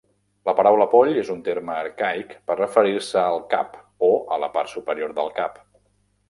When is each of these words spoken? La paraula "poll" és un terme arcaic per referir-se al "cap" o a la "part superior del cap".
La 0.49 0.53
paraula 0.59 0.85
"poll" 0.93 1.11
és 1.23 1.27
un 1.33 1.43
terme 1.47 1.75
arcaic 1.81 2.33
per 2.47 2.55
referir-se 2.61 3.19
al 3.25 3.37
"cap" 3.53 3.77
o 4.09 4.11
a 4.37 4.41
la 4.45 4.51
"part 4.57 4.73
superior 4.73 5.15
del 5.21 5.31
cap". 5.39 5.63